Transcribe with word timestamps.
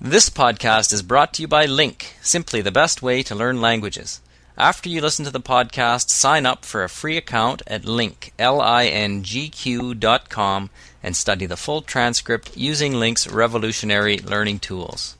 This 0.00 0.30
podcast 0.30 0.92
is 0.92 1.02
brought 1.02 1.34
to 1.34 1.42
you 1.42 1.48
by 1.48 1.66
Link, 1.66 2.14
simply 2.22 2.62
the 2.62 2.70
best 2.70 3.02
way 3.02 3.20
to 3.24 3.34
learn 3.34 3.60
languages. 3.60 4.20
After 4.56 4.88
you 4.88 5.00
listen 5.00 5.24
to 5.24 5.32
the 5.32 5.40
podcast, 5.40 6.10
sign 6.10 6.46
up 6.46 6.64
for 6.64 6.84
a 6.84 6.88
free 6.88 7.16
account 7.16 7.62
at 7.66 7.84
link, 7.84 8.32
L-I-N-G-Q 8.38 9.96
dot 9.96 10.28
com 10.28 10.70
and 11.02 11.16
study 11.16 11.46
the 11.46 11.56
full 11.56 11.82
transcript 11.82 12.56
using 12.56 12.94
Link's 12.94 13.26
revolutionary 13.26 14.18
learning 14.18 14.60
tools. 14.60 15.18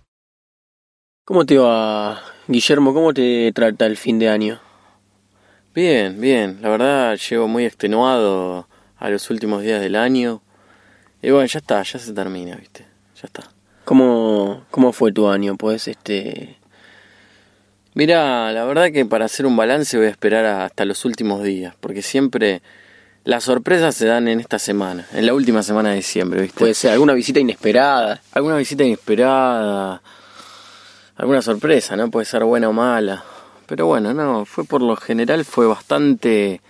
¿Cómo 1.26 1.44
te 1.44 1.58
va, 1.58 2.20
Guillermo? 2.46 2.94
¿Cómo 2.94 3.12
te 3.12 3.50
trata 3.50 3.84
el 3.84 3.96
fin 3.96 4.20
de 4.20 4.28
año? 4.28 4.60
Bien, 5.74 6.20
bien. 6.20 6.60
La 6.62 6.68
verdad 6.68 7.16
llego 7.16 7.48
muy 7.48 7.64
extenuado 7.64 8.68
a 8.96 9.10
los 9.10 9.28
últimos 9.28 9.62
días 9.62 9.80
del 9.80 9.96
año. 9.96 10.40
Y 11.20 11.32
bueno, 11.32 11.46
ya 11.46 11.58
está, 11.58 11.82
ya 11.82 11.98
se 11.98 12.12
termina, 12.12 12.54
¿viste? 12.54 12.86
Ya 13.16 13.26
está. 13.26 13.57
¿Cómo, 13.88 14.66
cómo 14.70 14.92
fue 14.92 15.12
tu 15.12 15.30
año? 15.30 15.56
Pues 15.56 15.88
este... 15.88 16.58
Mira, 17.94 18.52
la 18.52 18.64
verdad 18.66 18.92
que 18.92 19.06
para 19.06 19.24
hacer 19.24 19.46
un 19.46 19.56
balance 19.56 19.96
voy 19.96 20.08
a 20.08 20.10
esperar 20.10 20.44
hasta 20.44 20.84
los 20.84 21.06
últimos 21.06 21.42
días, 21.42 21.74
porque 21.80 22.02
siempre 22.02 22.60
las 23.24 23.44
sorpresas 23.44 23.94
se 23.94 24.04
dan 24.04 24.28
en 24.28 24.40
esta 24.40 24.58
semana, 24.58 25.06
en 25.14 25.24
la 25.24 25.32
última 25.32 25.62
semana 25.62 25.88
de 25.88 25.96
diciembre, 25.96 26.42
¿viste? 26.42 26.58
Puede 26.58 26.74
ser 26.74 26.90
alguna 26.90 27.14
visita 27.14 27.40
inesperada. 27.40 28.20
Alguna 28.32 28.58
visita 28.58 28.84
inesperada, 28.84 30.02
alguna 31.16 31.40
sorpresa, 31.40 31.96
¿no? 31.96 32.10
Puede 32.10 32.26
ser 32.26 32.44
buena 32.44 32.68
o 32.68 32.74
mala. 32.74 33.24
Pero 33.64 33.86
bueno, 33.86 34.12
no, 34.12 34.44
fue 34.44 34.64
por 34.64 34.82
lo 34.82 34.96
general 34.96 35.46
fue 35.46 35.66
bastante 35.66 36.60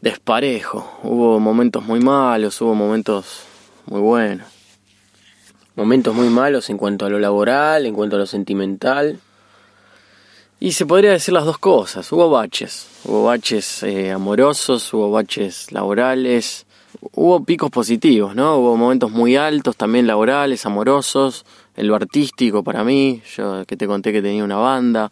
desparejo. 0.00 0.98
Hubo 1.02 1.38
momentos 1.40 1.84
muy 1.84 2.00
malos, 2.00 2.58
hubo 2.62 2.74
momentos 2.74 3.42
muy 3.84 4.00
buenos. 4.00 4.59
Momentos 5.80 6.14
muy 6.14 6.28
malos 6.28 6.68
en 6.68 6.76
cuanto 6.76 7.06
a 7.06 7.08
lo 7.08 7.18
laboral, 7.18 7.86
en 7.86 7.94
cuanto 7.94 8.16
a 8.16 8.18
lo 8.18 8.26
sentimental. 8.26 9.18
Y 10.60 10.72
se 10.72 10.84
podría 10.84 11.12
decir 11.12 11.32
las 11.32 11.46
dos 11.46 11.56
cosas. 11.56 12.12
Hubo 12.12 12.28
baches. 12.28 12.86
Hubo 13.06 13.24
baches 13.24 13.82
eh, 13.84 14.10
amorosos, 14.10 14.92
hubo 14.92 15.10
baches 15.10 15.72
laborales. 15.72 16.66
Hubo 17.14 17.42
picos 17.44 17.70
positivos, 17.70 18.34
¿no? 18.34 18.58
Hubo 18.58 18.76
momentos 18.76 19.10
muy 19.10 19.36
altos 19.36 19.74
también 19.74 20.06
laborales, 20.06 20.66
amorosos. 20.66 21.46
En 21.74 21.86
lo 21.86 21.94
artístico 21.94 22.62
para 22.62 22.84
mí. 22.84 23.22
Yo 23.34 23.64
que 23.64 23.78
te 23.78 23.86
conté 23.86 24.12
que 24.12 24.20
tenía 24.20 24.44
una 24.44 24.58
banda. 24.58 25.10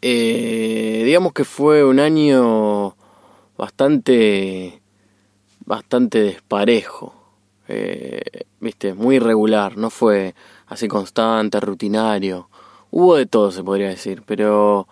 Eh, 0.00 1.02
digamos 1.04 1.32
que 1.32 1.42
fue 1.42 1.84
un 1.84 1.98
año 1.98 2.94
bastante 3.56 4.80
bastante 5.66 6.22
desparejo 6.22 7.17
eh, 7.68 8.22
viste 8.60 8.94
muy 8.94 9.16
irregular 9.16 9.76
no 9.76 9.90
fue 9.90 10.34
así 10.66 10.88
constante 10.88 11.60
rutinario 11.60 12.48
hubo 12.90 13.16
de 13.16 13.26
todo 13.26 13.50
se 13.52 13.62
podría 13.62 13.88
decir 13.88 14.22
pero 14.26 14.88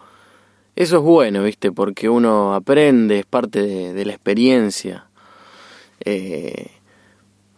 eso 0.76 0.96
es 0.98 1.02
bueno 1.02 1.42
viste 1.42 1.72
porque 1.72 2.08
uno 2.08 2.54
aprende 2.54 3.18
es 3.18 3.26
parte 3.26 3.62
de, 3.62 3.92
de 3.92 4.04
la 4.04 4.12
experiencia 4.12 5.06
eh, 6.04 6.70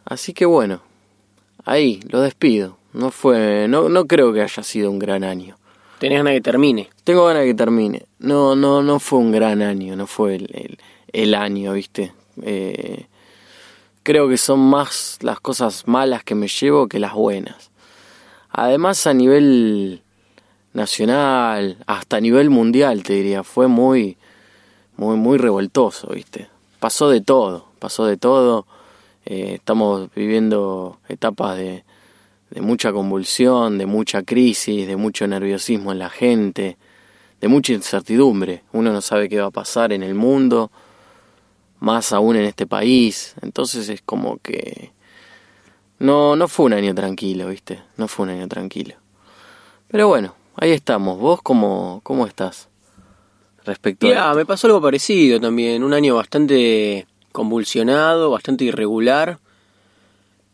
así 0.05 0.33
que 0.33 0.47
bueno 0.47 0.81
ahí 1.65 2.01
lo 2.09 2.21
despido 2.21 2.79
no 2.93 3.11
fue 3.11 3.67
no 3.69 3.89
no 3.89 4.07
creo 4.07 4.33
que 4.33 4.43
haya 4.43 4.63
sido 4.63 4.91
un 4.91 4.99
gran 4.99 5.25
año 5.25 5.57
¿Tenés 5.99 6.19
ganas 6.19 6.35
que 6.35 6.41
termine? 6.41 6.89
tengo 7.03 7.27
ganas 7.27 7.43
de 7.43 7.49
que 7.49 7.55
termine. 7.55 8.07
No, 8.21 8.55
no, 8.55 8.83
no 8.85 9.01
fue 9.01 9.19
un 9.19 9.33
gran 9.33 9.63
año, 9.63 9.97
no 9.97 10.07
fue 10.07 10.37
el, 10.37 10.49
el, 10.55 10.79
el 11.13 11.35
año, 11.35 11.73
viste. 11.73 12.13
Eh, 12.43 13.07
creo 14.09 14.27
que 14.27 14.39
son 14.39 14.61
más 14.61 15.19
las 15.21 15.39
cosas 15.39 15.87
malas 15.87 16.25
que 16.25 16.35
me 16.35 16.49
llevo 16.49 16.89
que 16.89 16.99
las 16.99 17.13
buenas. 17.13 17.71
Además 18.49 19.07
a 19.07 19.13
nivel 19.13 20.01
nacional, 20.73 21.77
hasta 21.87 22.17
a 22.17 22.21
nivel 22.23 22.49
mundial 22.49 23.03
te 23.03 23.13
diría, 23.13 23.45
fue 23.45 23.69
muy, 23.69 24.17
muy, 24.97 25.19
muy 25.19 25.37
revoltoso, 25.37 26.09
viste. 26.09 26.49
Pasó 26.81 27.11
de 27.11 27.21
todo, 27.21 27.67
pasó 27.81 28.07
de 28.07 28.17
todo. 28.17 28.67
Eh, 29.27 29.57
estamos 29.57 30.09
viviendo 30.17 31.01
etapas 31.11 31.59
de, 31.59 31.85
de 32.49 32.63
mucha 32.63 32.95
convulsión, 32.95 33.77
de 33.77 33.85
mucha 33.85 34.23
crisis, 34.23 34.87
de 34.87 34.97
mucho 34.97 35.27
nerviosismo 35.27 35.93
en 35.93 35.99
la 35.99 36.09
gente, 36.09 36.79
de 37.43 37.49
mucha 37.49 37.75
incertidumbre. 37.75 38.63
Uno 38.73 38.91
no 38.91 39.03
sabe 39.03 39.29
qué 39.29 39.39
va 39.39 39.49
a 39.49 39.51
pasar 39.51 39.93
en 39.93 40.03
el 40.03 40.15
mundo, 40.15 40.71
más 41.81 42.13
aún 42.13 42.37
en 42.37 42.45
este 42.45 42.67
país. 42.67 43.35
Entonces 43.43 43.89
es 43.89 44.03
como 44.03 44.39
que 44.39 44.93
no 45.99 46.37
no 46.37 46.49
fue 46.49 46.67
un 46.67 46.73
año 46.73 46.95
tranquilo, 46.95 47.49
¿viste? 47.49 47.83
No 47.97 48.09
fue 48.09 48.25
un 48.25 48.31
año 48.31 48.49
tranquilo. 48.49 48.95
Pero 49.89 50.09
bueno, 50.09 50.35
ahí 50.57 50.71
estamos. 50.71 51.19
¿Vos 51.19 51.41
cómo 51.43 52.01
cómo 52.03 52.27
estás? 52.27 52.69
Respecto 53.65 54.09
Ya, 54.09 54.31
a 54.31 54.35
me 54.35 54.47
pasó 54.47 54.67
algo 54.67 54.81
parecido 54.81 55.41
también. 55.41 55.83
Un 55.83 55.93
año 55.93 56.17
bastante 56.17 57.07
convulsionado, 57.33 58.31
bastante 58.31 58.65
irregular. 58.65 59.39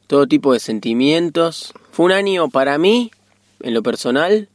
Todo 0.07 0.27
tipo 0.27 0.53
de 0.53 0.61
sentimientos. 0.61 1.73
Fue 1.93 2.07
un 2.07 2.13
año 2.13 2.49
para 2.49 2.77
mí, 2.77 3.11
en 3.61 3.73
lo 3.73 3.83
personal, 3.83 4.49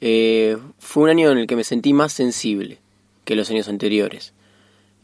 eh, 0.00 0.56
fue 0.78 1.04
un 1.04 1.10
año 1.10 1.30
en 1.30 1.38
el 1.38 1.46
que 1.46 1.56
me 1.56 1.64
sentí 1.64 1.92
más 1.92 2.12
sensible 2.12 2.78
que 3.24 3.34
los 3.34 3.50
años 3.50 3.68
anteriores. 3.68 4.32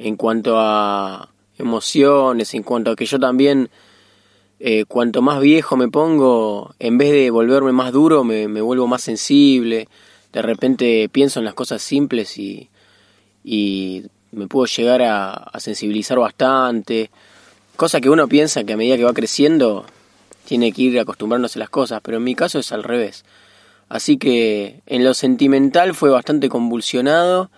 En 0.05 0.17
cuanto 0.17 0.59
a 0.59 1.29
emociones, 1.59 2.55
en 2.55 2.65
cuanto 2.65 2.91
a 2.91 2.97
que 2.97 3.07
yo 3.07 3.21
también, 3.21 3.71
eh, 4.59 4.85
cuanto 4.87 5.23
más 5.23 5.41
viejo 5.41 5.77
me 5.77 5.89
pongo, 5.89 6.75
en 6.81 6.99
vez 6.99 7.13
de 7.13 7.31
volverme 7.31 7.71
más 7.71 7.93
duro, 7.93 8.25
me, 8.25 8.47
vuelvo 8.61 8.89
más 8.89 9.03
sensible. 9.03 9.89
De 10.33 10.43
repente 10.43 11.09
pienso 11.09 11.39
en 11.39 11.45
las 11.45 11.55
cosas 11.55 11.83
simples 11.83 12.37
y, 12.37 12.69
y 13.45 14.03
me 14.33 14.49
puedo 14.49 14.67
llegar 14.67 15.03
a, 15.03 15.35
a 15.35 15.61
sensibilizar 15.61 16.19
bastante. 16.19 17.13
Cosa 17.77 18.01
que 18.01 18.11
uno 18.11 18.27
piensa 18.27 18.65
que 18.65 18.73
a 18.73 18.77
medida 18.77 18.97
que 18.97 19.05
va 19.05 19.15
creciendo 19.15 19.85
tiene 20.47 20.73
que 20.73 20.83
ir 20.83 20.99
acostumbrándose 20.99 21.59
a 21.59 21.61
las 21.61 21.71
cosas, 21.71 22.01
pero 22.03 22.17
en 22.17 22.25
mi 22.25 22.35
caso 22.35 22.59
es 22.59 22.73
al 22.73 22.83
revés. 22.83 23.25
Así 23.89 24.17
que 24.17 24.81
en 24.87 25.05
lo 25.05 25.15
sentimental 25.15 25.95
fue 25.95 26.11
bastante 26.11 26.49
convulsionado 26.49 27.51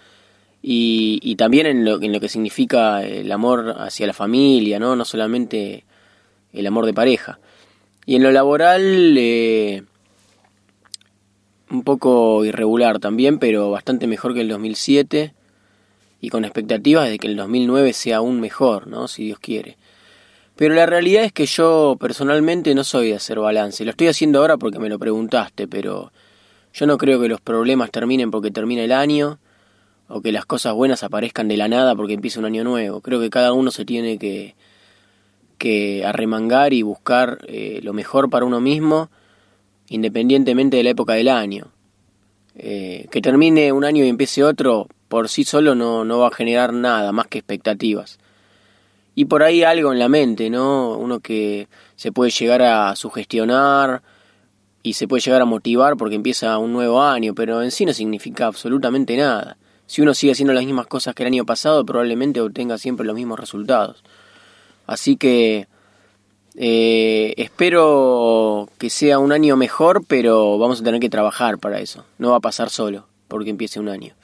y, 0.66 1.20
y 1.22 1.36
también 1.36 1.66
en 1.66 1.84
lo, 1.84 2.00
en 2.00 2.10
lo 2.10 2.20
que 2.20 2.30
significa 2.30 3.02
el 3.02 3.30
amor 3.30 3.74
hacia 3.76 4.06
la 4.06 4.14
familia, 4.14 4.78
¿no? 4.78 4.96
No 4.96 5.04
solamente 5.04 5.84
el 6.54 6.66
amor 6.66 6.86
de 6.86 6.94
pareja. 6.94 7.38
Y 8.06 8.16
en 8.16 8.22
lo 8.22 8.32
laboral, 8.32 9.14
eh, 9.18 9.82
un 11.70 11.82
poco 11.82 12.46
irregular 12.46 12.98
también, 12.98 13.38
pero 13.38 13.70
bastante 13.72 14.06
mejor 14.06 14.32
que 14.32 14.40
el 14.40 14.48
2007 14.48 15.34
y 16.22 16.30
con 16.30 16.46
expectativas 16.46 17.10
de 17.10 17.18
que 17.18 17.26
el 17.26 17.36
2009 17.36 17.92
sea 17.92 18.16
aún 18.16 18.40
mejor, 18.40 18.86
¿no? 18.86 19.06
Si 19.06 19.24
Dios 19.24 19.38
quiere. 19.40 19.76
Pero 20.56 20.74
la 20.74 20.86
realidad 20.86 21.24
es 21.24 21.32
que 21.32 21.44
yo 21.44 21.98
personalmente 22.00 22.74
no 22.74 22.84
soy 22.84 23.08
de 23.08 23.16
hacer 23.16 23.38
balance. 23.38 23.84
Lo 23.84 23.90
estoy 23.90 24.06
haciendo 24.06 24.38
ahora 24.38 24.56
porque 24.56 24.78
me 24.78 24.88
lo 24.88 24.98
preguntaste, 24.98 25.68
pero 25.68 26.10
yo 26.72 26.86
no 26.86 26.96
creo 26.96 27.20
que 27.20 27.28
los 27.28 27.42
problemas 27.42 27.90
terminen 27.90 28.30
porque 28.30 28.50
termina 28.50 28.82
el 28.82 28.92
año 28.92 29.38
o 30.08 30.20
que 30.20 30.32
las 30.32 30.46
cosas 30.46 30.74
buenas 30.74 31.02
aparezcan 31.02 31.48
de 31.48 31.56
la 31.56 31.68
nada 31.68 31.94
porque 31.94 32.14
empieza 32.14 32.40
un 32.40 32.46
año 32.46 32.64
nuevo. 32.64 33.00
Creo 33.00 33.20
que 33.20 33.30
cada 33.30 33.52
uno 33.52 33.70
se 33.70 33.84
tiene 33.84 34.18
que, 34.18 34.54
que 35.58 36.04
arremangar 36.04 36.72
y 36.72 36.82
buscar 36.82 37.38
eh, 37.46 37.80
lo 37.82 37.92
mejor 37.92 38.30
para 38.30 38.44
uno 38.44 38.60
mismo 38.60 39.10
independientemente 39.88 40.76
de 40.78 40.82
la 40.82 40.90
época 40.90 41.14
del 41.14 41.28
año. 41.28 41.68
Eh, 42.56 43.06
que 43.10 43.20
termine 43.20 43.72
un 43.72 43.84
año 43.84 44.04
y 44.04 44.08
empiece 44.08 44.44
otro 44.44 44.86
por 45.08 45.28
sí 45.28 45.44
solo 45.44 45.74
no, 45.74 46.04
no 46.04 46.20
va 46.20 46.28
a 46.28 46.34
generar 46.34 46.72
nada 46.72 47.10
más 47.10 47.26
que 47.26 47.38
expectativas 47.38 48.18
y 49.14 49.26
por 49.26 49.42
ahí 49.42 49.62
algo 49.62 49.92
en 49.92 49.98
la 49.98 50.08
mente, 50.08 50.50
¿no? 50.50 50.96
Uno 50.96 51.20
que 51.20 51.68
se 51.96 52.12
puede 52.12 52.30
llegar 52.30 52.62
a 52.62 52.96
sugestionar 52.96 54.02
y 54.82 54.94
se 54.94 55.06
puede 55.06 55.22
llegar 55.22 55.40
a 55.42 55.46
motivar 55.46 55.96
porque 55.96 56.16
empieza 56.16 56.58
un 56.58 56.72
nuevo 56.72 57.00
año, 57.00 57.34
pero 57.34 57.62
en 57.62 57.70
sí 57.70 57.86
no 57.86 57.92
significa 57.92 58.46
absolutamente 58.46 59.16
nada. 59.16 59.56
Si 59.86 60.02
uno 60.02 60.14
sigue 60.14 60.32
haciendo 60.32 60.52
las 60.54 60.64
mismas 60.64 60.86
cosas 60.86 61.14
que 61.14 61.22
el 61.22 61.28
año 61.28 61.44
pasado, 61.44 61.84
probablemente 61.84 62.40
obtenga 62.40 62.78
siempre 62.78 63.06
los 63.06 63.14
mismos 63.14 63.38
resultados. 63.38 64.02
Así 64.86 65.16
que 65.16 65.66
eh, 66.56 67.34
espero 67.36 68.68
que 68.78 68.90
sea 68.90 69.18
un 69.18 69.32
año 69.32 69.56
mejor, 69.56 70.04
pero 70.06 70.58
vamos 70.58 70.80
a 70.80 70.84
tener 70.84 71.00
que 71.00 71.10
trabajar 71.10 71.58
para 71.58 71.80
eso. 71.80 72.04
No 72.18 72.30
va 72.30 72.36
a 72.36 72.40
pasar 72.40 72.70
solo 72.70 73.06
porque 73.28 73.50
empiece 73.50 73.80
un 73.80 73.88
año. 73.88 74.14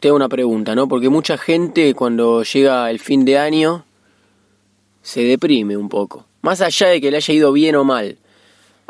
Te 0.00 0.08
hago 0.08 0.16
una 0.16 0.28
pregunta, 0.28 0.74
¿no? 0.74 0.88
Porque 0.88 1.08
mucha 1.08 1.38
gente 1.38 1.94
cuando 1.94 2.42
llega 2.42 2.90
el 2.90 2.98
fin 2.98 3.24
de 3.24 3.38
año 3.38 3.84
se 5.02 5.22
deprime 5.22 5.76
un 5.76 5.88
poco. 5.88 6.26
Más 6.42 6.60
allá 6.60 6.88
de 6.88 7.00
que 7.00 7.10
le 7.10 7.18
haya 7.18 7.34
ido 7.34 7.52
bien 7.52 7.76
o 7.76 7.84
mal. 7.84 8.18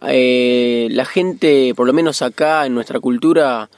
Eh, 0.04 0.88
la 0.90 1.04
gente, 1.04 1.74
por 1.76 1.86
lo 1.86 1.92
menos 1.92 2.22
acá 2.22 2.66
en 2.66 2.74
nuestra 2.74 2.98
cultura, 2.98 3.68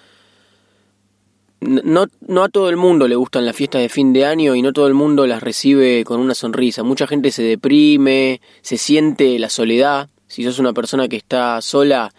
no, 1.85 2.07
no 2.27 2.45
a 2.45 2.49
todo 2.49 2.71
el 2.71 2.79
mundo 2.79 3.07
le 3.07 3.15
gustan 3.15 3.45
las 3.45 3.55
fiestas 3.55 3.83
de 3.83 3.91
fin 3.91 4.15
de 4.15 4.25
año 4.25 4.55
y 4.55 4.63
no 4.63 4.73
todo 4.73 4.87
el 4.87 4.95
mundo 4.95 5.27
las 5.27 5.43
recibe 5.43 6.03
con 6.05 6.19
una 6.19 6.35
sonrisa. 6.35 6.83
Mucha 6.83 7.07
gente 7.07 7.31
se 7.31 7.43
deprime, 7.43 8.41
se 8.63 8.79
siente 8.79 9.39
la 9.39 9.51
soledad 9.51 10.09
Si 10.27 10.43
sos 10.43 10.59
una 10.59 10.73
persona 10.73 11.09
que 11.09 11.17
está 11.17 11.61
sola, 11.61 12.13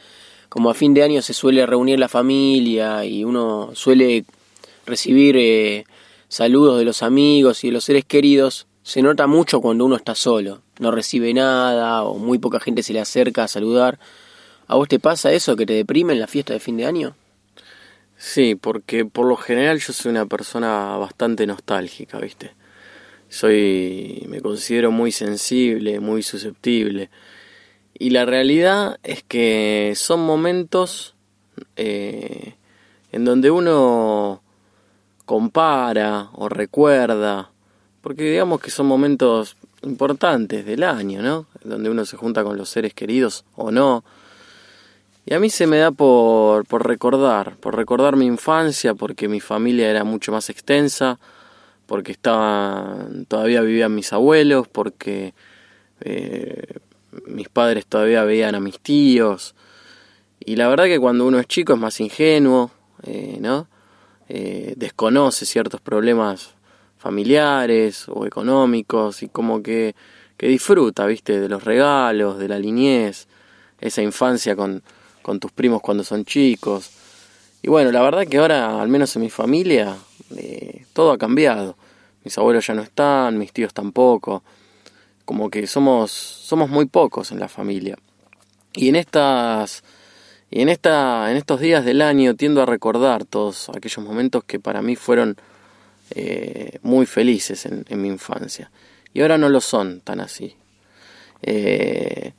como 0.50 0.70
a 0.70 0.76
fin 0.76 0.94
de 0.94 1.02
año 1.02 1.22
se 1.24 1.34
suele 1.34 1.66
reunir 1.66 1.98
la 2.00 2.08
familia 2.08 3.04
y 3.06 3.24
uno 3.24 3.72
suele 3.74 4.26
recibir 4.86 5.36
eh, 5.36 5.86
saludos 6.30 6.78
de 6.78 6.86
los 6.86 7.02
amigos 7.02 7.64
y 7.64 7.68
de 7.68 7.74
los 7.74 7.86
seres 7.86 8.06
queridos, 8.06 8.68
se 8.84 9.02
nota 9.02 9.26
mucho 9.26 9.62
cuando 9.62 9.84
uno 9.84 9.96
está 9.96 10.14
solo, 10.14 10.62
no 10.78 10.92
recibe 10.92 11.34
nada 11.34 12.04
o 12.04 12.20
muy 12.20 12.38
poca 12.38 12.60
gente 12.60 12.84
se 12.84 12.94
le 12.94 13.00
acerca 13.00 13.46
a 13.46 13.48
saludar. 13.48 13.98
¿A 14.68 14.76
vos 14.76 14.88
te 14.88 15.00
pasa 15.00 15.34
eso 15.34 15.56
que 15.56 15.66
te 15.66 15.74
deprime 15.74 16.14
en 16.14 16.20
la 16.20 16.28
fiesta 16.28 16.54
de 16.54 16.60
fin 16.60 16.78
de 16.78 16.86
año? 16.86 17.16
Sí, 18.18 18.56
porque 18.56 19.06
por 19.06 19.26
lo 19.26 19.36
general 19.36 19.80
yo 19.80 19.94
soy 19.94 20.12
una 20.12 20.26
persona 20.26 20.98
bastante 20.98 21.46
nostálgica, 21.46 22.20
¿viste? 22.20 22.52
Soy, 23.28 24.26
me 24.30 24.42
considero 24.42 24.92
muy 24.92 25.12
sensible, 25.12 26.00
muy 26.00 26.24
susceptible. 26.24 27.10
Y 27.98 28.12
la 28.12 28.26
realidad 28.26 29.00
es 29.04 29.24
que 29.24 29.94
son 29.96 30.26
momentos 30.26 31.16
eh, 31.76 32.56
en 33.12 33.26
donde 33.26 33.52
uno 33.52 34.42
compara 35.26 36.30
o 36.34 36.50
recuerda, 36.50 37.52
porque 38.02 38.24
digamos 38.24 38.62
que 38.62 38.72
son 38.72 38.86
momentos 38.86 39.58
importantes 39.82 40.66
del 40.66 40.84
año, 40.84 41.22
¿no? 41.22 41.48
Donde 41.64 41.90
uno 41.90 42.06
se 42.06 42.18
junta 42.18 42.44
con 42.44 42.58
los 42.58 42.70
seres 42.70 42.94
queridos 42.94 43.46
o 43.56 43.72
no. 43.72 44.04
Y 45.26 45.34
a 45.34 45.40
mí 45.40 45.50
se 45.50 45.66
me 45.66 45.78
da 45.78 45.92
por, 45.92 46.66
por 46.68 46.88
recordar, 46.88 47.56
por 47.58 47.76
recordar 47.76 48.16
mi 48.16 48.26
infancia, 48.26 48.94
porque 48.94 49.28
mi 49.28 49.40
familia 49.40 49.90
era 49.90 50.04
mucho 50.04 50.32
más 50.32 50.52
extensa, 50.52 51.20
porque 51.88 52.12
estaban, 52.12 53.26
todavía 53.26 53.62
vivían 53.62 53.96
mis 53.96 54.14
abuelos, 54.14 54.68
porque 54.68 55.34
eh, 56.02 56.78
mis 57.26 57.50
padres 57.50 57.88
todavía 57.88 58.24
veían 58.24 58.54
a 58.54 58.60
mis 58.60 58.80
tíos. 58.80 59.56
Y 60.40 60.58
la 60.58 60.68
verdad 60.68 60.86
que 60.86 61.00
cuando 61.00 61.26
uno 61.26 61.40
es 61.40 61.48
chico 61.48 61.74
es 61.74 61.80
más 61.80 62.00
ingenuo, 62.00 62.70
eh, 63.04 63.38
¿no? 63.42 63.68
Eh, 64.30 64.74
desconoce 64.78 65.46
ciertos 65.46 65.82
problemas 65.82 66.54
familiares 66.98 68.06
o 68.10 68.28
económicos 68.28 69.24
y 69.24 69.30
como 69.30 69.64
que, 69.64 69.96
que 70.38 70.48
disfruta, 70.48 71.08
¿viste? 71.08 71.40
De 71.40 71.50
los 71.50 71.64
regalos, 71.64 72.38
de 72.38 72.48
la 72.48 72.60
niñez, 72.60 73.28
esa 73.80 74.04
infancia 74.04 74.56
con, 74.56 74.84
con 75.26 75.40
tus 75.40 75.52
primos 75.52 75.82
cuando 75.82 76.04
son 76.04 76.24
chicos. 76.24 76.92
Y 77.64 77.68
bueno, 77.68 77.92
la 77.92 78.04
verdad 78.04 78.28
que 78.28 78.38
ahora, 78.38 78.80
al 78.80 78.90
menos 78.90 79.16
en 79.16 79.24
mi 79.24 79.32
familia, 79.32 79.98
eh, 80.38 80.86
todo 80.94 81.12
ha 81.12 81.18
cambiado. 81.18 81.76
Mis 82.24 82.38
abuelos 82.38 82.68
ya 82.68 82.76
no 82.76 82.84
están, 82.84 83.40
mis 83.40 83.52
tíos 83.52 83.74
tampoco 83.74 84.44
como 85.26 85.50
que 85.50 85.66
somos, 85.66 86.12
somos 86.12 86.70
muy 86.70 86.86
pocos 86.86 87.32
en 87.32 87.40
la 87.40 87.50
familia. 87.50 87.98
Y 88.74 88.90
en 88.90 88.96
estas 88.96 89.84
y 90.52 90.62
en 90.62 90.70
esta 90.70 91.32
en 91.32 91.38
estos 91.38 91.60
días 91.60 91.84
del 91.84 92.04
año 92.04 92.36
tiendo 92.36 92.62
a 92.62 92.68
recordar 92.68 93.26
todos 93.26 93.70
aquellos 93.70 94.06
momentos 94.06 94.44
que 94.44 94.60
para 94.60 94.84
mí 94.84 94.96
fueron 94.96 95.36
eh, 96.12 96.78
muy 96.84 97.08
felices 97.08 97.66
en, 97.66 98.02
mi 98.02 98.10
infancia. 98.10 98.70
Y 99.12 99.22
ahora 99.22 99.40
no 99.40 99.50
lo 99.50 99.60
son 99.60 100.02
tan 100.02 100.20
así. 100.20 100.56
Eh, 101.42 102.34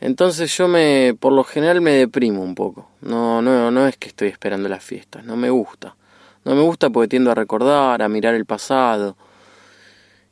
entonces 0.00 0.56
yo 0.56 0.68
me, 0.68 1.16
por 1.18 1.32
lo 1.32 1.44
general 1.44 1.80
me 1.80 1.92
deprimo 1.92 2.42
un 2.42 2.54
poco. 2.54 2.88
No, 3.00 3.42
no, 3.42 3.70
no 3.70 3.86
es 3.86 3.96
que 3.96 4.08
estoy 4.08 4.28
esperando 4.28 4.68
las 4.68 4.84
fiestas, 4.84 5.24
no 5.24 5.36
me 5.36 5.50
gusta. 5.50 5.96
No 6.44 6.54
me 6.54 6.62
gusta 6.62 6.90
porque 6.90 7.08
tiendo 7.08 7.30
a 7.30 7.34
recordar, 7.34 8.02
a 8.02 8.08
mirar 8.08 8.34
el 8.34 8.44
pasado. 8.44 9.16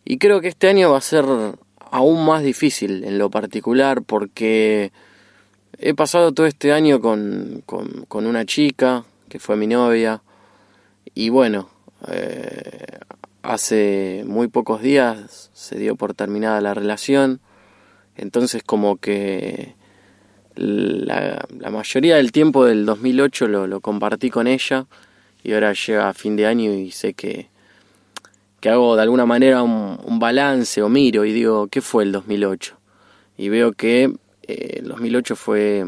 Y 0.04 0.18
creo 0.18 0.40
que 0.40 0.48
este 0.48 0.68
año 0.68 0.90
va 0.90 0.98
a 0.98 1.02
ser 1.02 1.24
aún 1.90 2.24
más 2.24 2.42
difícil 2.42 3.04
en 3.04 3.18
lo 3.18 3.30
particular 3.30 4.02
porque 4.02 4.92
he 5.78 5.94
pasado 5.94 6.32
todo 6.32 6.46
este 6.46 6.72
año 6.72 7.00
con, 7.00 7.62
con, 7.66 8.26
una 8.26 8.44
chica 8.46 9.04
que 9.28 9.38
fue 9.38 9.56
mi 9.56 9.66
novia 9.66 10.22
y 11.14 11.28
bueno, 11.28 11.68
eh, 12.08 12.98
hace 13.42 14.24
muy 14.26 14.48
pocos 14.48 14.80
días 14.80 15.50
se 15.52 15.78
dio 15.78 15.96
por 15.96 16.14
terminada 16.14 16.60
la 16.60 16.74
relación, 16.74 17.40
entonces 18.16 18.62
como 18.62 18.96
que 18.96 19.74
la, 20.54 21.46
mayoría 21.70 22.16
del 22.16 22.32
tiempo 22.32 22.64
del 22.64 22.84
2008 22.86 23.48
lo, 23.48 23.66
lo 23.66 23.80
compartí 23.80 24.30
con 24.30 24.46
ella 24.46 24.86
y 25.42 25.52
ahora 25.52 25.72
llega 25.72 26.12
fin 26.14 26.36
de 26.36 26.46
año 26.46 26.72
y 26.72 26.90
sé 26.90 27.14
que 27.14 27.52
que 28.62 28.70
hago 28.70 28.94
de 28.94 29.02
alguna 29.02 29.26
manera 29.26 29.64
un, 29.64 30.18
balance 30.20 30.80
o 30.82 30.88
miro 30.88 31.24
y 31.24 31.32
digo, 31.32 31.66
¿qué 31.66 31.80
fue 31.80 32.04
el 32.04 32.12
2008? 32.12 32.78
Y 33.36 33.48
veo 33.48 33.72
que 33.72 34.14
eh, 34.44 34.76
el 34.78 34.86
2008 34.86 35.34
fue 35.34 35.84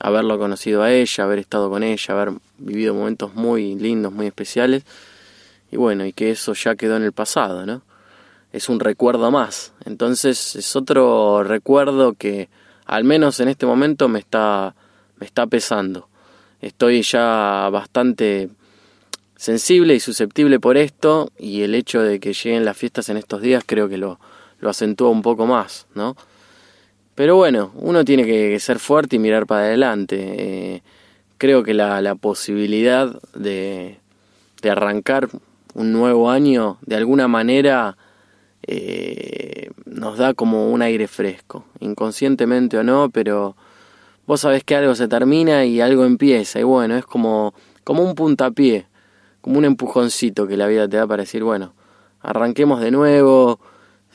haberlo 0.00 0.36
conocido 0.36 0.82
a 0.82 0.92
ella, 0.92 1.22
haber 1.22 1.38
estado 1.38 1.70
con 1.70 1.84
ella, 1.84 2.12
haber 2.12 2.32
vivido 2.58 2.94
momentos 2.94 3.36
muy 3.36 3.76
lindos, 3.76 4.12
muy 4.12 4.26
especiales. 4.26 4.82
Y 5.70 5.76
bueno, 5.76 6.04
y 6.04 6.12
que 6.12 6.32
eso 6.32 6.52
ya 6.54 6.74
quedó 6.74 6.96
en 6.96 7.04
el 7.04 7.12
pasado, 7.12 7.64
¿no? 7.64 7.82
Es 8.52 8.68
un 8.68 8.80
recuerdo 8.80 9.30
más. 9.30 9.72
Entonces 9.84 10.56
es 10.56 10.76
otro 10.76 11.42
recuerdo 11.44 12.14
que 12.14 12.48
al 12.86 13.04
menos 13.04 13.40
en 13.40 13.48
este 13.48 13.66
momento 13.66 14.08
me 14.08 14.18
está, 14.18 14.74
me 15.18 15.26
está 15.26 15.46
pesando. 15.46 16.08
Estoy 16.60 17.02
ya 17.02 17.68
bastante 17.70 18.50
sensible 19.36 19.94
y 19.94 20.00
susceptible 20.00 20.60
por 20.60 20.76
esto 20.76 21.30
y 21.38 21.62
el 21.62 21.74
hecho 21.74 22.02
de 22.02 22.20
que 22.20 22.34
lleguen 22.34 22.64
las 22.64 22.76
fiestas 22.76 23.08
en 23.08 23.16
estos 23.16 23.40
días 23.40 23.62
creo 23.64 23.88
que 23.88 23.96
lo, 23.96 24.20
lo 24.60 24.68
acentúa 24.68 25.08
un 25.08 25.22
poco 25.22 25.46
más, 25.46 25.86
¿no? 25.94 26.16
Pero 27.14 27.36
bueno, 27.36 27.72
uno 27.74 28.04
tiene 28.04 28.24
que 28.24 28.58
ser 28.60 28.78
fuerte 28.78 29.16
y 29.16 29.18
mirar 29.18 29.46
para 29.46 29.62
adelante. 29.62 30.34
Eh, 30.38 30.82
creo 31.38 31.62
que 31.62 31.74
la, 31.74 32.00
la 32.02 32.14
posibilidad 32.14 33.20
de, 33.34 33.98
de, 34.62 34.70
arrancar 34.70 35.28
un 35.74 35.92
nuevo 35.92 36.30
año 36.30 36.78
de 36.82 36.96
alguna 36.96 37.28
manera 37.28 37.96
eh, 38.66 39.70
nos 39.86 40.18
da 40.18 40.34
como 40.34 40.70
un 40.70 40.82
aire 40.82 41.08
fresco, 41.08 41.64
inconscientemente 41.80 42.78
o 42.78 42.82
no, 42.84 43.10
pero 43.10 43.56
vos 44.26 44.40
sabés 44.40 44.64
que 44.64 44.76
algo 44.76 44.94
se 44.94 45.08
termina 45.08 45.64
y 45.64 45.80
algo 45.80 46.04
empieza 46.04 46.60
y 46.60 46.62
bueno, 46.62 46.96
es 46.96 47.04
como, 47.04 47.54
como 47.84 48.02
un 48.02 48.14
puntapié 48.14 48.86
como 49.40 49.58
un 49.58 49.64
empujoncito 49.64 50.46
que 50.46 50.56
la 50.56 50.66
vida 50.66 50.88
te 50.88 50.96
da 50.96 51.06
para 51.06 51.22
decir, 51.22 51.42
bueno, 51.42 51.72
arranquemos 52.20 52.80
de 52.80 52.90
nuevo, 52.90 53.60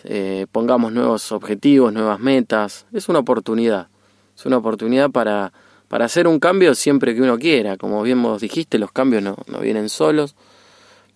eh, 0.04 0.46
pongamos 0.52 0.92
nuevos 0.92 1.32
objetivos, 1.32 1.92
nuevas 1.92 2.20
metas. 2.20 2.86
Es 2.94 3.10
una 3.10 3.20
oportunidad, 3.20 3.90
es 4.36 4.46
una 4.46 4.58
oportunidad 4.58 5.10
para, 5.10 5.52
para 5.88 6.06
hacer 6.06 6.28
un 6.28 6.40
cambio 6.40 6.76
siempre 6.76 7.16
que 7.16 7.22
uno 7.22 7.40
quiera. 7.40 7.78
Como 7.78 8.04
bien 8.04 8.22
vos 8.22 8.42
dijiste, 8.42 8.78
los 8.78 8.92
cambios 8.92 9.24
no, 9.24 9.36
no 9.48 9.60
vienen 9.60 9.90
solos. 9.90 10.36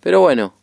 Pero 0.00 0.20
bueno, 0.20 0.54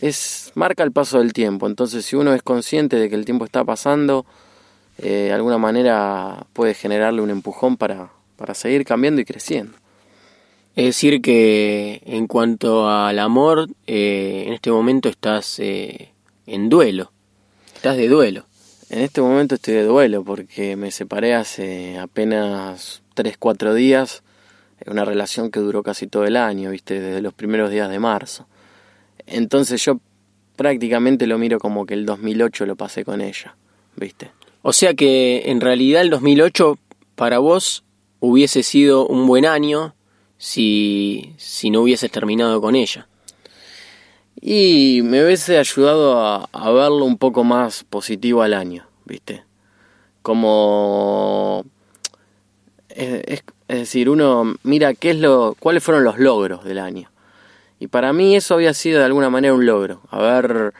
es 0.00 0.52
marca 0.54 0.82
el 0.82 0.92
paso 0.92 1.18
del 1.18 1.32
tiempo. 1.32 1.66
Entonces, 1.66 2.04
si 2.04 2.16
uno 2.16 2.34
es 2.34 2.42
consciente 2.42 2.96
de 2.96 3.08
que 3.08 3.14
el 3.14 3.24
tiempo 3.24 3.44
está 3.44 3.64
pasando, 3.64 4.26
eh, 4.98 5.26
de 5.26 5.32
alguna 5.32 5.58
manera 5.58 6.46
puede 6.52 6.74
generarle 6.74 7.22
un 7.22 7.30
empujón 7.30 7.76
para, 7.76 8.10
para 8.36 8.54
seguir 8.54 8.84
cambiando 8.84 9.20
y 9.20 9.24
creciendo. 9.24 9.76
Es 10.76 10.84
decir, 10.84 11.20
que 11.20 12.02
en 12.06 12.26
cuanto 12.26 12.88
al 12.88 13.18
amor, 13.18 13.68
eh, 13.86 14.44
en 14.46 14.52
este 14.52 14.70
momento 14.70 15.08
estás 15.08 15.58
eh, 15.58 16.12
en 16.46 16.68
duelo. 16.68 17.10
Estás 17.74 17.96
de 17.96 18.08
duelo. 18.08 18.46
En 18.90 19.00
este 19.00 19.20
momento 19.20 19.56
estoy 19.56 19.74
de 19.74 19.82
duelo 19.82 20.24
porque 20.24 20.76
me 20.76 20.90
separé 20.90 21.34
hace 21.34 21.98
apenas 21.98 23.02
3-4 23.16 23.74
días. 23.74 24.22
Una 24.86 25.04
relación 25.04 25.50
que 25.50 25.60
duró 25.60 25.82
casi 25.82 26.06
todo 26.06 26.24
el 26.24 26.36
año, 26.36 26.70
viste, 26.70 27.00
desde 27.00 27.22
los 27.22 27.34
primeros 27.34 27.70
días 27.70 27.90
de 27.90 27.98
marzo. 27.98 28.46
Entonces 29.30 29.84
yo 29.84 30.00
prácticamente 30.56 31.26
lo 31.26 31.38
miro 31.38 31.58
como 31.58 31.86
que 31.86 31.94
el 31.94 32.06
2008 32.06 32.66
lo 32.66 32.76
pasé 32.76 33.04
con 33.04 33.20
ella, 33.20 33.56
viste. 33.96 34.30
O 34.62 34.72
sea 34.72 34.94
que 34.94 35.50
en 35.50 35.60
realidad 35.60 36.02
el 36.02 36.10
2008 36.10 36.78
para 37.14 37.38
vos 37.38 37.84
hubiese 38.20 38.62
sido 38.62 39.06
un 39.06 39.26
buen 39.26 39.46
año 39.46 39.94
si, 40.36 41.34
si 41.36 41.70
no 41.70 41.82
hubieses 41.82 42.10
terminado 42.10 42.60
con 42.60 42.74
ella. 42.74 43.08
Y 44.40 45.00
me 45.02 45.24
hubiese 45.24 45.58
ayudado 45.58 46.18
a, 46.18 46.48
a 46.52 46.70
verlo 46.70 47.04
un 47.04 47.18
poco 47.18 47.42
más 47.44 47.84
positivo 47.84 48.42
al 48.42 48.54
año, 48.54 48.86
¿viste? 49.04 49.44
Como... 50.22 51.64
Es, 52.88 53.42
es, 53.68 53.78
decir, 53.78 54.08
uno 54.08 54.54
mira 54.62 54.94
qué 54.94 55.10
es 55.10 55.18
lo, 55.18 55.56
cuáles 55.58 55.84
fueron 55.84 56.04
los 56.04 56.18
logros 56.18 56.64
del 56.64 56.78
año. 56.78 57.10
Y 57.80 57.86
para 57.88 58.12
mí 58.12 58.34
eso 58.34 58.54
había 58.54 58.74
sido 58.74 58.98
de 58.98 59.04
alguna 59.04 59.30
manera 59.30 59.54
un 59.54 59.64
logro, 59.64 60.00
haber 60.10 60.74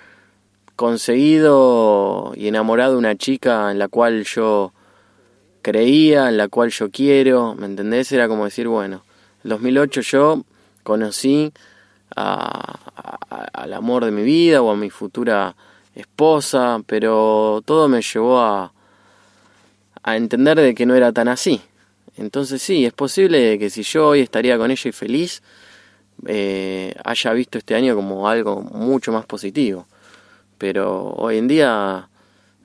conseguido 0.75 2.33
y 2.37 2.49
enamorado 2.49 2.99
una 2.99 3.17
chica 3.17 3.71
en 3.71 3.78
la 3.78 3.88
cual 3.88 4.25
yo 4.25 4.73
creía, 5.62 6.28
en 6.28 6.37
la 6.37 6.49
cual 6.49 6.71
yo 6.71 6.90
quiero, 6.90 7.55
¿me 7.55 7.67
entendés? 7.67 8.11
Era 8.12 8.28
como 8.28 8.45
decir, 8.45 8.69
bueno, 8.69 9.02
en 9.45 9.50
2008 9.50 10.00
yo 10.02 10.45
conocí 10.83 11.52
al 12.17 13.73
amor 13.75 14.05
de 14.05 14.11
mi 14.11 14.23
vida 14.23 14.62
o 14.62 14.71
a 14.71 14.76
mi 14.76 14.90
futura 14.90 15.55
esposa, 15.95 16.81
pero 16.87 17.62
todo 17.64 17.88
me 17.88 18.02
llevó 18.02 18.40
a, 18.40 18.73
a 20.02 20.17
entender 20.17 20.61
de 20.61 20.75
que 20.75 20.87
no 20.87 20.95
era 20.95 21.12
tan 21.12 21.28
así. 21.28 21.61
Entonces 22.17 22.62
sí, 22.62 22.85
es 22.85 22.93
posible 22.93 23.59
que 23.59 23.71
si 23.71 23.83
yo 23.83 24.09
hoy 24.09 24.21
estaría 24.21 24.59
con 24.59 24.71
ella 24.71 24.88
y 24.88 24.93
feliz, 24.93 25.43
eh, 26.27 26.95
haya 27.05 27.33
visto 27.33 27.59
este 27.59 27.75
año 27.75 27.95
como 27.95 28.29
algo 28.29 28.61
mucho 28.63 29.13
más 29.13 29.27
positivo. 29.27 29.87
Pero 30.59 31.13
hoy 31.13 31.39
en 31.39 31.49
día 31.49 32.09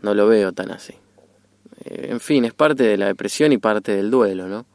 no 0.02 0.14
lo 0.14 0.28
veo 0.28 0.52
tan 0.52 0.72
así. 0.72 0.94
Eh, 1.86 2.08
en 2.10 2.20
fin, 2.20 2.46
es 2.46 2.54
parte 2.54 2.84
de 2.84 2.98
la 2.98 3.08
depresión 3.08 3.52
y 3.52 3.58
parte 3.58 3.96
del 3.96 4.10
duelo, 4.10 4.48
¿no? 4.48 4.66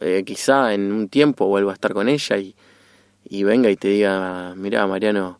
Eh, 0.00 0.24
quizá 0.26 0.74
en 0.74 0.92
un 0.92 1.08
tiempo 1.08 1.46
vuelva 1.46 1.72
a 1.72 1.74
estar 1.74 1.92
con 1.92 2.08
ella 2.08 2.36
y, 2.38 2.54
y 3.28 3.44
venga 3.44 3.70
y 3.70 3.76
te 3.76 3.88
diga, 3.88 4.54
mira 4.56 4.86
Mariano, 4.86 5.38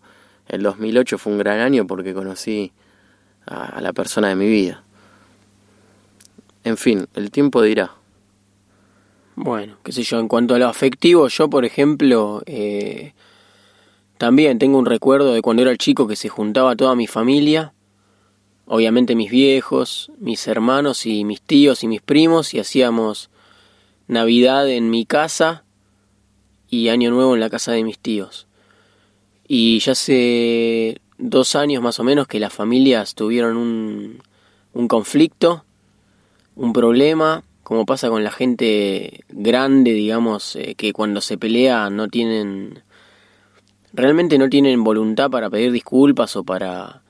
el 0.49 0.63
2008 0.63 1.19
fue 1.19 1.33
un 1.33 1.39
gran 1.39 1.59
año 1.61 1.87
porque 1.87 2.15
conocí 2.15 2.73
a 3.47 3.81
la 3.81 3.93
persona 3.93 4.29
de 4.29 4.37
mi 4.37 4.49
vida. 4.49 4.85
En 6.63 6.79
fin, 6.79 7.07
el 7.15 7.31
tiempo 7.31 7.61
dirá. 7.61 7.93
Bueno, 9.37 9.79
qué 9.83 9.91
sé 9.91 10.05
yo, 10.05 10.21
en 10.21 10.29
cuanto 10.29 10.55
a 10.55 10.59
lo 10.59 10.69
afectivo, 10.69 11.27
yo 11.27 11.51
por 11.51 11.65
ejemplo, 11.65 12.43
eh, 12.47 13.15
también 14.17 14.59
tengo 14.61 14.79
un 14.79 14.87
recuerdo 14.87 15.33
de 15.33 15.43
cuando 15.43 15.63
era 15.63 15.77
chico 15.77 16.07
que 16.07 16.15
se 16.15 16.29
juntaba 16.29 16.77
toda 16.77 16.95
mi 16.95 17.09
familia, 17.09 17.75
obviamente 18.67 19.17
mis 19.17 19.33
viejos, 19.33 20.13
mis 20.19 20.47
hermanos 20.47 21.05
y 21.05 21.25
mis 21.25 21.43
tíos 21.43 21.83
y 21.83 21.89
mis 21.89 22.01
primos, 22.01 22.55
y 22.55 22.61
hacíamos 22.61 23.29
Navidad 24.07 24.69
en 24.71 24.91
mi 24.91 25.05
casa 25.05 25.65
y 26.71 26.89
Año 26.89 27.11
Nuevo 27.11 27.35
en 27.35 27.41
la 27.41 27.51
casa 27.51 27.73
de 27.73 27.83
mis 27.83 27.99
tíos. 27.99 28.47
Y 29.49 29.81
ya 29.81 29.93
hace 29.93 31.01
dos 31.19 31.57
años 31.57 31.83
más 31.83 31.99
o 31.99 32.05
menos 32.05 32.29
que 32.29 32.39
las 32.39 32.53
familias 32.53 33.17
tuvieron 33.17 33.57
un, 33.57 34.23
un 34.75 34.87
conflicto, 34.89 35.65
un 36.55 36.73
problema, 36.73 37.43
como 37.65 37.87
pasa 37.87 38.09
con 38.11 38.23
la 38.23 38.31
gente 38.31 39.25
grande, 39.31 39.93
digamos, 39.93 40.55
eh, 40.55 40.75
que 40.77 40.93
cuando 40.93 41.21
se 41.21 41.39
pelea 41.39 41.91
no 41.91 42.09
tienen, 42.09 42.83
realmente 43.93 44.39
no 44.39 44.49
tienen 44.49 44.85
voluntad 44.85 45.31
para 45.31 45.49
pedir 45.51 45.73
disculpas 45.73 46.37
o 46.37 46.45
para, 46.45 47.03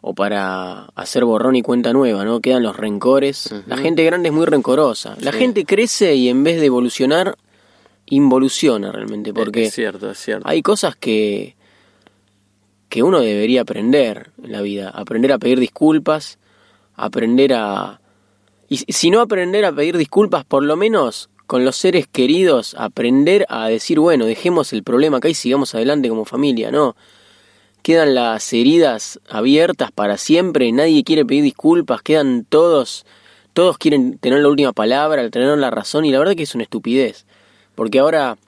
o 0.00 0.14
para 0.14 0.86
hacer 0.96 1.24
borrón 1.26 1.56
y 1.56 1.62
cuenta 1.62 1.92
nueva, 1.92 2.24
¿no? 2.24 2.40
Quedan 2.40 2.62
los 2.62 2.76
rencores. 2.76 3.54
La 3.66 3.76
gente 3.76 4.02
grande 4.02 4.30
es 4.30 4.34
muy 4.34 4.46
rencorosa. 4.46 5.14
La 5.20 5.30
gente 5.30 5.66
crece 5.66 6.14
y 6.14 6.30
en 6.30 6.42
vez 6.42 6.58
de 6.58 6.66
evolucionar, 6.66 7.36
involuciona 8.06 8.90
realmente, 8.92 9.34
porque 9.34 9.64
es 9.64 9.74
cierto, 9.74 10.10
es 10.10 10.18
cierto. 10.18 10.48
hay 10.48 10.62
cosas 10.62 10.96
que 10.96 11.54
que 12.88 13.02
uno 13.02 13.20
debería 13.20 13.62
aprender 13.62 14.32
en 14.42 14.52
la 14.52 14.60
vida, 14.60 14.90
aprender 14.90 15.32
a 15.32 15.38
pedir 15.38 15.58
disculpas, 15.58 16.38
aprender 16.94 17.54
a 17.54 18.01
y 18.72 18.92
si 18.92 19.10
no 19.10 19.20
aprender 19.20 19.64
a 19.64 19.72
pedir 19.72 19.96
disculpas, 19.96 20.44
por 20.44 20.62
lo 20.62 20.76
menos 20.76 21.28
con 21.46 21.66
los 21.66 21.76
seres 21.76 22.06
queridos, 22.06 22.74
aprender 22.78 23.44
a 23.50 23.68
decir, 23.68 23.98
bueno, 23.98 24.24
dejemos 24.24 24.72
el 24.72 24.82
problema 24.82 25.18
acá 25.18 25.28
y 25.28 25.34
sigamos 25.34 25.74
adelante 25.74 26.08
como 26.08 26.24
familia, 26.24 26.70
¿no? 26.70 26.96
Quedan 27.82 28.14
las 28.14 28.50
heridas 28.54 29.20
abiertas 29.28 29.90
para 29.92 30.16
siempre, 30.16 30.72
nadie 30.72 31.04
quiere 31.04 31.26
pedir 31.26 31.42
disculpas, 31.42 32.00
quedan 32.00 32.46
todos, 32.48 33.04
todos 33.52 33.76
quieren 33.76 34.16
tener 34.16 34.40
la 34.40 34.48
última 34.48 34.72
palabra, 34.72 35.28
tener 35.28 35.58
la 35.58 35.70
razón, 35.70 36.06
y 36.06 36.12
la 36.12 36.20
verdad 36.20 36.34
que 36.34 36.44
es 36.44 36.54
una 36.54 36.64
estupidez. 36.64 37.26
Porque 37.74 37.98
ahora, 37.98 38.38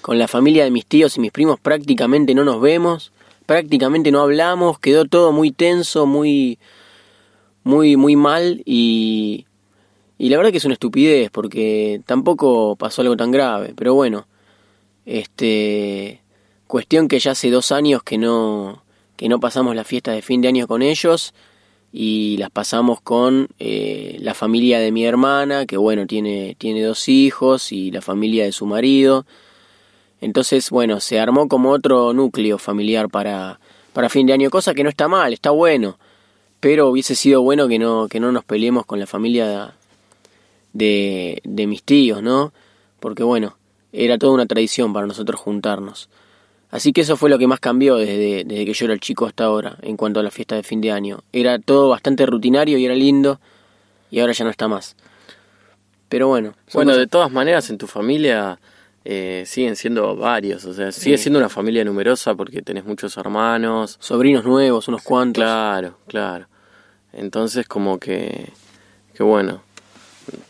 con 0.00 0.18
la 0.18 0.26
familia 0.26 0.64
de 0.64 0.72
mis 0.72 0.86
tíos 0.86 1.16
y 1.16 1.20
mis 1.20 1.30
primos 1.30 1.60
prácticamente 1.60 2.34
no 2.34 2.42
nos 2.42 2.60
vemos, 2.60 3.12
prácticamente 3.46 4.10
no 4.10 4.20
hablamos, 4.20 4.80
quedó 4.80 5.04
todo 5.04 5.30
muy 5.30 5.52
tenso, 5.52 6.06
muy 6.06 6.58
muy, 7.64 7.96
muy 7.96 8.14
mal 8.14 8.62
y, 8.64 9.46
y 10.18 10.28
la 10.28 10.36
verdad 10.36 10.52
que 10.52 10.58
es 10.58 10.64
una 10.64 10.74
estupidez 10.74 11.30
porque 11.30 12.02
tampoco 12.06 12.76
pasó 12.76 13.02
algo 13.02 13.16
tan 13.16 13.30
grave, 13.30 13.72
pero 13.74 13.94
bueno, 13.94 14.26
este, 15.06 16.20
cuestión 16.66 17.08
que 17.08 17.18
ya 17.18 17.32
hace 17.32 17.50
dos 17.50 17.72
años 17.72 18.02
que 18.02 18.18
no, 18.18 18.84
que 19.16 19.28
no 19.28 19.40
pasamos 19.40 19.74
la 19.74 19.84
fiesta 19.84 20.12
de 20.12 20.22
fin 20.22 20.42
de 20.42 20.48
año 20.48 20.68
con 20.68 20.82
ellos 20.82 21.34
y 21.90 22.36
las 22.36 22.50
pasamos 22.50 23.00
con 23.00 23.48
eh, 23.58 24.18
la 24.20 24.34
familia 24.34 24.78
de 24.78 24.92
mi 24.92 25.04
hermana, 25.04 25.64
que 25.64 25.76
bueno, 25.76 26.06
tiene, 26.06 26.56
tiene 26.58 26.82
dos 26.82 27.08
hijos 27.08 27.72
y 27.72 27.90
la 27.90 28.02
familia 28.02 28.44
de 28.44 28.52
su 28.52 28.66
marido. 28.66 29.26
Entonces, 30.20 30.70
bueno, 30.70 31.00
se 31.00 31.20
armó 31.20 31.48
como 31.48 31.70
otro 31.70 32.12
núcleo 32.12 32.58
familiar 32.58 33.08
para, 33.08 33.60
para 33.92 34.08
fin 34.08 34.26
de 34.26 34.32
año, 34.32 34.50
cosa 34.50 34.74
que 34.74 34.82
no 34.82 34.88
está 34.88 35.06
mal, 35.06 35.32
está 35.32 35.50
bueno 35.50 35.98
pero 36.64 36.88
hubiese 36.88 37.14
sido 37.14 37.42
bueno 37.42 37.68
que 37.68 37.78
no, 37.78 38.08
que 38.08 38.20
no 38.20 38.32
nos 38.32 38.42
peleemos 38.42 38.86
con 38.86 38.98
la 38.98 39.06
familia 39.06 39.74
de, 40.72 41.42
de 41.44 41.66
mis 41.66 41.82
tíos, 41.82 42.22
¿no? 42.22 42.54
Porque 43.00 43.22
bueno, 43.22 43.58
era 43.92 44.16
toda 44.16 44.32
una 44.32 44.46
tradición 44.46 44.94
para 44.94 45.06
nosotros 45.06 45.38
juntarnos. 45.38 46.08
Así 46.70 46.94
que 46.94 47.02
eso 47.02 47.18
fue 47.18 47.28
lo 47.28 47.38
que 47.38 47.46
más 47.46 47.60
cambió 47.60 47.96
desde, 47.96 48.44
desde 48.44 48.64
que 48.64 48.72
yo 48.72 48.86
era 48.86 48.94
el 48.94 49.00
chico 49.00 49.26
hasta 49.26 49.44
ahora, 49.44 49.76
en 49.82 49.98
cuanto 49.98 50.20
a 50.20 50.22
la 50.22 50.30
fiesta 50.30 50.56
de 50.56 50.62
fin 50.62 50.80
de 50.80 50.90
año. 50.90 51.22
Era 51.34 51.58
todo 51.58 51.90
bastante 51.90 52.24
rutinario 52.24 52.78
y 52.78 52.86
era 52.86 52.94
lindo, 52.94 53.40
y 54.10 54.20
ahora 54.20 54.32
ya 54.32 54.46
no 54.46 54.50
está 54.50 54.66
más. 54.66 54.96
Pero 56.08 56.28
bueno. 56.28 56.54
Bueno, 56.72 56.96
de 56.96 57.06
todas 57.06 57.30
maneras, 57.30 57.68
en 57.68 57.76
tu 57.76 57.86
familia 57.86 58.58
eh, 59.04 59.44
siguen 59.44 59.76
siendo 59.76 60.16
varios, 60.16 60.64
o 60.64 60.72
sea, 60.72 60.92
sigue 60.92 61.18
siendo 61.18 61.38
una 61.38 61.50
familia 61.50 61.84
numerosa 61.84 62.34
porque 62.34 62.62
tenés 62.62 62.86
muchos 62.86 63.14
hermanos. 63.18 63.98
Sobrinos 64.00 64.46
nuevos, 64.46 64.88
unos 64.88 65.02
cuantos. 65.02 65.44
Claro, 65.44 65.98
claro. 66.06 66.46
Entonces 67.14 67.66
como 67.66 67.98
que, 67.98 68.52
que 69.14 69.22
bueno, 69.22 69.62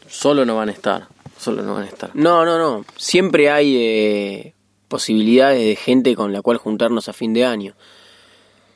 solo 0.08 0.44
no 0.44 0.56
van 0.56 0.70
a 0.70 0.72
estar, 0.72 1.08
solo 1.38 1.62
no 1.62 1.74
van 1.74 1.84
a 1.84 1.88
estar. 1.88 2.10
No, 2.14 2.44
no, 2.44 2.58
no, 2.58 2.84
siempre 2.96 3.50
hay 3.50 3.76
eh, 3.76 4.54
posibilidades 4.88 5.62
de 5.64 5.76
gente 5.76 6.16
con 6.16 6.32
la 6.32 6.40
cual 6.40 6.56
juntarnos 6.56 7.08
a 7.08 7.12
fin 7.12 7.34
de 7.34 7.44
año. 7.44 7.74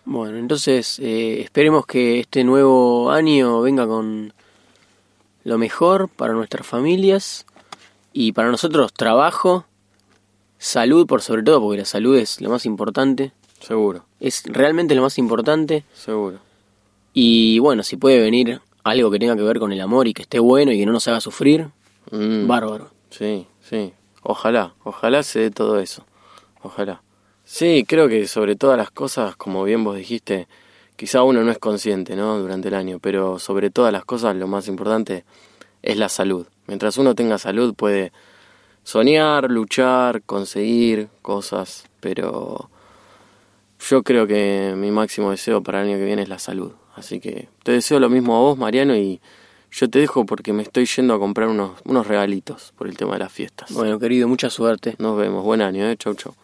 Bueno, 0.04 0.38
entonces 0.38 0.98
eh, 1.00 1.40
esperemos 1.40 1.86
que 1.86 2.20
este 2.20 2.44
nuevo 2.44 3.10
año 3.10 3.60
venga 3.60 3.86
con 3.86 4.32
lo 5.44 5.58
mejor 5.58 6.08
para 6.08 6.34
nuestras 6.34 6.66
familias 6.66 7.46
y 8.12 8.32
para 8.32 8.50
nosotros 8.50 8.92
trabajo, 8.92 9.66
salud 10.58 11.06
por 11.06 11.22
sobre 11.22 11.42
todo, 11.42 11.60
porque 11.60 11.78
la 11.78 11.84
salud 11.84 12.16
es 12.16 12.40
lo 12.40 12.50
más 12.50 12.66
importante. 12.66 13.32
Seguro. 13.60 14.04
Es 14.20 14.42
realmente 14.46 14.94
lo 14.94 15.02
más 15.02 15.18
importante. 15.18 15.84
Seguro. 15.94 16.47
Y 17.12 17.58
bueno, 17.58 17.82
si 17.82 17.96
puede 17.96 18.20
venir 18.20 18.60
algo 18.84 19.10
que 19.10 19.18
tenga 19.18 19.36
que 19.36 19.42
ver 19.42 19.58
con 19.58 19.72
el 19.72 19.80
amor 19.80 20.08
y 20.08 20.14
que 20.14 20.22
esté 20.22 20.38
bueno 20.38 20.72
y 20.72 20.78
que 20.78 20.86
no 20.86 20.92
nos 20.92 21.08
haga 21.08 21.20
sufrir, 21.20 21.68
Mm, 22.10 22.46
bárbaro. 22.46 22.90
Sí, 23.10 23.46
sí. 23.60 23.92
Ojalá, 24.22 24.74
ojalá 24.84 25.22
se 25.22 25.40
dé 25.40 25.50
todo 25.50 25.78
eso. 25.78 26.04
Ojalá. 26.62 27.02
Sí, 27.44 27.84
creo 27.86 28.08
que 28.08 28.26
sobre 28.26 28.56
todas 28.56 28.76
las 28.76 28.90
cosas, 28.90 29.36
como 29.36 29.64
bien 29.64 29.84
vos 29.84 29.96
dijiste, 29.96 30.48
quizá 30.96 31.22
uno 31.22 31.42
no 31.42 31.50
es 31.50 31.58
consciente, 31.58 32.16
¿no? 32.16 32.38
Durante 32.38 32.68
el 32.68 32.74
año, 32.74 32.98
pero 32.98 33.38
sobre 33.38 33.70
todas 33.70 33.92
las 33.92 34.04
cosas 34.04 34.36
lo 34.36 34.46
más 34.46 34.68
importante 34.68 35.24
es 35.82 35.96
la 35.96 36.08
salud. 36.08 36.46
Mientras 36.66 36.98
uno 36.98 37.14
tenga 37.14 37.38
salud 37.38 37.74
puede 37.74 38.12
soñar, 38.84 39.50
luchar, 39.50 40.22
conseguir 40.22 41.08
cosas, 41.22 41.84
pero 42.00 42.70
yo 43.88 44.02
creo 44.02 44.26
que 44.26 44.74
mi 44.76 44.90
máximo 44.90 45.30
deseo 45.30 45.62
para 45.62 45.82
el 45.82 45.88
año 45.88 45.98
que 45.98 46.04
viene 46.04 46.22
es 46.22 46.28
la 46.28 46.38
salud. 46.38 46.72
Así 46.98 47.20
que 47.20 47.48
te 47.62 47.72
deseo 47.72 48.00
lo 48.00 48.08
mismo 48.08 48.36
a 48.36 48.40
vos, 48.40 48.58
Mariano, 48.58 48.96
y 48.96 49.20
yo 49.70 49.88
te 49.88 49.98
dejo 49.98 50.26
porque 50.26 50.52
me 50.52 50.62
estoy 50.62 50.86
yendo 50.86 51.14
a 51.14 51.18
comprar 51.18 51.48
unos, 51.48 51.80
unos 51.84 52.06
regalitos 52.06 52.72
por 52.76 52.88
el 52.88 52.96
tema 52.96 53.14
de 53.14 53.20
las 53.20 53.32
fiestas. 53.32 53.72
Bueno, 53.72 53.98
querido, 53.98 54.28
mucha 54.28 54.50
suerte. 54.50 54.96
Nos 54.98 55.16
vemos. 55.16 55.44
Buen 55.44 55.62
año, 55.62 55.88
¿eh? 55.88 55.96
Chau, 55.96 56.14
chau. 56.14 56.34